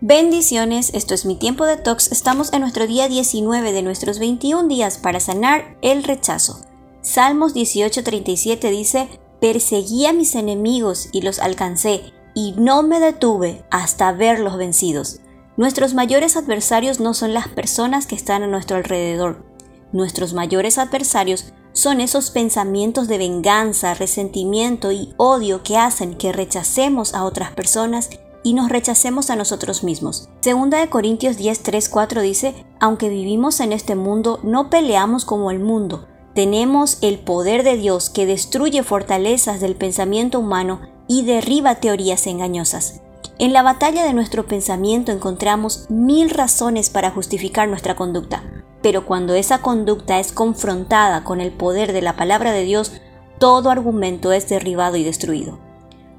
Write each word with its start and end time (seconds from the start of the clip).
Bendiciones, 0.00 0.92
esto 0.94 1.12
es 1.12 1.26
mi 1.26 1.34
tiempo 1.34 1.66
de 1.66 1.76
tox. 1.76 2.12
Estamos 2.12 2.52
en 2.52 2.60
nuestro 2.60 2.86
día 2.86 3.08
19 3.08 3.72
de 3.72 3.82
nuestros 3.82 4.20
21 4.20 4.68
días 4.68 4.96
para 4.96 5.18
sanar 5.18 5.76
el 5.82 6.04
rechazo. 6.04 6.60
Salmos 7.02 7.52
18:37 7.52 8.70
dice, 8.70 9.08
Perseguí 9.40 10.06
a 10.06 10.12
mis 10.12 10.36
enemigos 10.36 11.08
y 11.10 11.22
los 11.22 11.40
alcancé, 11.40 12.12
y 12.32 12.54
no 12.56 12.84
me 12.84 13.00
detuve 13.00 13.64
hasta 13.72 14.12
verlos 14.12 14.56
vencidos. 14.56 15.18
Nuestros 15.56 15.94
mayores 15.94 16.36
adversarios 16.36 17.00
no 17.00 17.12
son 17.12 17.34
las 17.34 17.48
personas 17.48 18.06
que 18.06 18.14
están 18.14 18.44
a 18.44 18.46
nuestro 18.46 18.76
alrededor. 18.76 19.44
Nuestros 19.90 20.32
mayores 20.32 20.78
adversarios 20.78 21.52
son 21.72 22.00
esos 22.00 22.30
pensamientos 22.30 23.08
de 23.08 23.18
venganza, 23.18 23.94
resentimiento 23.94 24.92
y 24.92 25.12
odio 25.16 25.64
que 25.64 25.76
hacen 25.76 26.14
que 26.14 26.32
rechacemos 26.32 27.14
a 27.14 27.24
otras 27.24 27.50
personas 27.50 28.10
y 28.42 28.54
nos 28.54 28.68
rechacemos 28.68 29.30
a 29.30 29.36
nosotros 29.36 29.84
mismos. 29.84 30.28
Segunda 30.40 30.78
de 30.78 30.88
Corintios 30.88 31.36
10, 31.36 31.62
3, 31.62 31.88
4 31.88 32.22
dice, 32.22 32.66
aunque 32.80 33.08
vivimos 33.08 33.60
en 33.60 33.72
este 33.72 33.94
mundo, 33.94 34.40
no 34.42 34.70
peleamos 34.70 35.24
como 35.24 35.50
el 35.50 35.58
mundo. 35.58 36.06
Tenemos 36.34 36.98
el 37.00 37.18
poder 37.18 37.64
de 37.64 37.76
Dios 37.76 38.10
que 38.10 38.26
destruye 38.26 38.82
fortalezas 38.82 39.60
del 39.60 39.74
pensamiento 39.74 40.38
humano 40.38 40.80
y 41.08 41.24
derriba 41.24 41.76
teorías 41.76 42.26
engañosas. 42.26 43.00
En 43.40 43.52
la 43.52 43.62
batalla 43.62 44.04
de 44.04 44.12
nuestro 44.12 44.46
pensamiento 44.46 45.12
encontramos 45.12 45.86
mil 45.88 46.30
razones 46.30 46.90
para 46.90 47.10
justificar 47.10 47.68
nuestra 47.68 47.96
conducta, 47.96 48.42
pero 48.82 49.06
cuando 49.06 49.34
esa 49.34 49.60
conducta 49.60 50.18
es 50.18 50.32
confrontada 50.32 51.24
con 51.24 51.40
el 51.40 51.52
poder 51.52 51.92
de 51.92 52.02
la 52.02 52.16
palabra 52.16 52.52
de 52.52 52.64
Dios, 52.64 52.92
todo 53.38 53.70
argumento 53.70 54.32
es 54.32 54.48
derribado 54.48 54.96
y 54.96 55.04
destruido. 55.04 55.58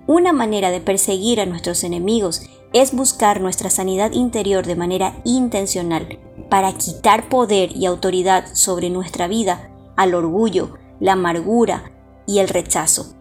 Una 0.09 0.33
manera 0.33 0.71
de 0.71 0.81
perseguir 0.81 1.39
a 1.39 1.45
nuestros 1.45 1.83
enemigos 1.83 2.41
es 2.73 2.95
buscar 2.95 3.41
nuestra 3.41 3.69
sanidad 3.69 4.11
interior 4.11 4.65
de 4.65 4.75
manera 4.75 5.21
intencional 5.23 6.17
para 6.49 6.73
quitar 6.73 7.29
poder 7.29 7.77
y 7.77 7.85
autoridad 7.85 8.45
sobre 8.53 8.89
nuestra 8.89 9.27
vida 9.27 9.69
al 9.95 10.15
orgullo, 10.15 10.73
la 10.99 11.11
amargura 11.11 11.91
y 12.25 12.39
el 12.39 12.49
rechazo. 12.49 13.13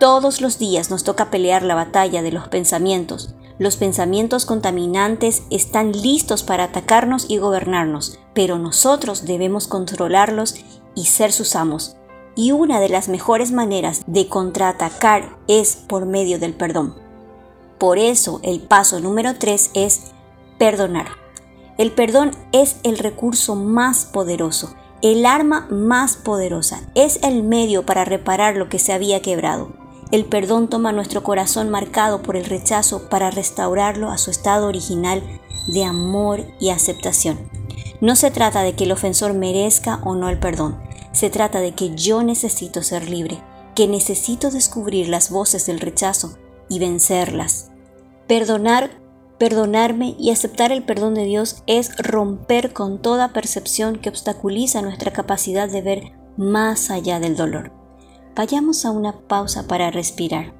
Todos 0.00 0.40
los 0.40 0.58
días 0.58 0.90
nos 0.90 1.04
toca 1.04 1.30
pelear 1.30 1.62
la 1.62 1.76
batalla 1.76 2.20
de 2.20 2.32
los 2.32 2.48
pensamientos. 2.48 3.32
Los 3.60 3.76
pensamientos 3.76 4.44
contaminantes 4.44 5.44
están 5.50 5.92
listos 5.92 6.42
para 6.42 6.64
atacarnos 6.64 7.26
y 7.28 7.38
gobernarnos, 7.38 8.18
pero 8.34 8.58
nosotros 8.58 9.24
debemos 9.24 9.68
controlarlos 9.68 10.56
y 10.96 11.04
ser 11.04 11.30
sus 11.30 11.54
amos 11.54 11.94
y 12.36 12.52
una 12.52 12.80
de 12.80 12.88
las 12.88 13.08
mejores 13.08 13.52
maneras 13.52 14.02
de 14.06 14.28
contraatacar 14.28 15.36
es 15.48 15.76
por 15.76 16.06
medio 16.06 16.38
del 16.38 16.54
perdón. 16.54 16.94
Por 17.78 17.98
eso 17.98 18.40
el 18.42 18.60
paso 18.60 19.00
número 19.00 19.34
3 19.38 19.70
es 19.74 20.12
perdonar. 20.58 21.08
El 21.76 21.92
perdón 21.92 22.30
es 22.52 22.76
el 22.82 22.98
recurso 22.98 23.56
más 23.56 24.04
poderoso, 24.04 24.74
el 25.02 25.26
arma 25.26 25.66
más 25.70 26.16
poderosa, 26.16 26.80
es 26.94 27.18
el 27.22 27.42
medio 27.42 27.84
para 27.84 28.04
reparar 28.04 28.56
lo 28.56 28.68
que 28.68 28.78
se 28.78 28.92
había 28.92 29.20
quebrado. 29.20 29.72
El 30.12 30.24
perdón 30.24 30.68
toma 30.68 30.92
nuestro 30.92 31.22
corazón 31.22 31.70
marcado 31.70 32.22
por 32.22 32.36
el 32.36 32.44
rechazo 32.44 33.08
para 33.08 33.30
restaurarlo 33.30 34.10
a 34.10 34.18
su 34.18 34.30
estado 34.30 34.68
original 34.68 35.22
de 35.66 35.84
amor 35.84 36.44
y 36.60 36.70
aceptación. 36.70 37.50
No 38.00 38.16
se 38.16 38.30
trata 38.30 38.62
de 38.62 38.74
que 38.74 38.84
el 38.84 38.92
ofensor 38.92 39.34
merezca 39.34 40.00
o 40.04 40.14
no 40.14 40.28
el 40.28 40.38
perdón, 40.38 40.78
se 41.14 41.30
trata 41.30 41.60
de 41.60 41.72
que 41.72 41.94
yo 41.94 42.22
necesito 42.22 42.82
ser 42.82 43.08
libre, 43.08 43.40
que 43.74 43.86
necesito 43.88 44.50
descubrir 44.50 45.08
las 45.08 45.30
voces 45.30 45.64
del 45.64 45.80
rechazo 45.80 46.36
y 46.68 46.80
vencerlas. 46.80 47.70
Perdonar, 48.26 48.90
perdonarme 49.38 50.16
y 50.18 50.30
aceptar 50.30 50.72
el 50.72 50.82
perdón 50.82 51.14
de 51.14 51.24
Dios 51.24 51.62
es 51.66 51.96
romper 51.96 52.72
con 52.72 53.00
toda 53.00 53.32
percepción 53.32 53.96
que 53.98 54.08
obstaculiza 54.08 54.82
nuestra 54.82 55.12
capacidad 55.12 55.68
de 55.68 55.82
ver 55.82 56.12
más 56.36 56.90
allá 56.90 57.20
del 57.20 57.36
dolor. 57.36 57.72
Vayamos 58.34 58.84
a 58.84 58.90
una 58.90 59.20
pausa 59.20 59.68
para 59.68 59.92
respirar. 59.92 60.52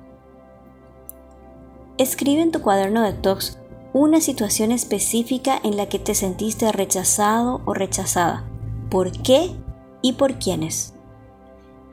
Escribe 1.98 2.42
en 2.42 2.52
tu 2.52 2.62
cuaderno 2.62 3.02
de 3.02 3.12
talks 3.12 3.58
una 3.92 4.20
situación 4.20 4.70
específica 4.70 5.60
en 5.64 5.76
la 5.76 5.88
que 5.88 5.98
te 5.98 6.14
sentiste 6.14 6.70
rechazado 6.70 7.60
o 7.64 7.74
rechazada. 7.74 8.44
¿Por 8.90 9.10
qué 9.10 9.56
y 10.04 10.12
por 10.12 10.38
quiénes. 10.38 10.92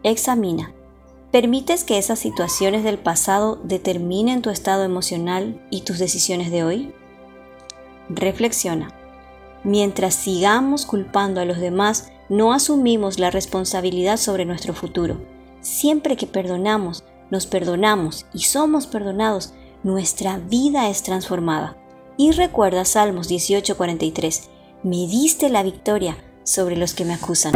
Examina. 0.04 0.74
¿Permites 1.32 1.86
que 1.86 1.98
esas 1.98 2.20
situaciones 2.20 2.84
del 2.84 3.00
pasado 3.00 3.58
determinen 3.64 4.42
tu 4.42 4.50
estado 4.50 4.84
emocional 4.84 5.66
y 5.72 5.84
tus 5.84 5.98
decisiones 5.98 6.52
de 6.52 6.66
hoy? 6.66 6.94
Reflexiona. 8.10 8.94
Mientras 9.64 10.14
sigamos 10.14 10.86
culpando 10.86 11.40
a 11.40 11.46
los 11.46 11.60
demás, 11.60 12.12
no 12.28 12.52
asumimos 12.52 13.18
la 13.18 13.32
responsabilidad 13.32 14.18
sobre 14.18 14.44
nuestro 14.44 14.74
futuro. 14.74 15.22
Siempre 15.62 16.18
que 16.18 16.28
perdonamos, 16.28 17.06
nos 17.30 17.46
perdonamos 17.46 18.26
y 18.34 18.40
somos 18.40 18.88
perdonados, 18.88 19.54
nuestra 19.84 20.38
vida 20.38 20.90
es 20.90 21.02
transformada. 21.04 21.78
Y 22.18 22.32
recuerda 22.32 22.84
Salmos 22.84 23.30
18:43, 23.30 24.50
me 24.84 25.08
diste 25.08 25.48
la 25.48 25.64
victoria 25.64 26.18
sobre 26.44 26.76
los 26.76 26.94
que 26.94 27.06
me 27.06 27.14
acusan. 27.14 27.50